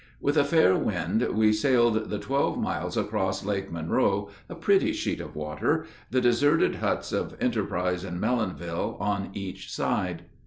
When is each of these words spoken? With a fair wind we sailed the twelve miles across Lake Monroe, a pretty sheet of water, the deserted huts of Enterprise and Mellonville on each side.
With 0.19 0.35
a 0.35 0.43
fair 0.43 0.75
wind 0.75 1.21
we 1.31 1.53
sailed 1.53 2.09
the 2.09 2.17
twelve 2.17 2.57
miles 2.57 2.97
across 2.97 3.45
Lake 3.45 3.71
Monroe, 3.71 4.31
a 4.49 4.55
pretty 4.55 4.93
sheet 4.93 5.21
of 5.21 5.35
water, 5.35 5.85
the 6.09 6.19
deserted 6.19 6.77
huts 6.77 7.11
of 7.13 7.35
Enterprise 7.39 8.03
and 8.03 8.19
Mellonville 8.19 8.97
on 8.99 9.29
each 9.35 9.71
side. 9.71 10.23